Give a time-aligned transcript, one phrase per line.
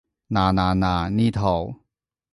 [0.29, 1.75] 嗱嗱嗱，呢套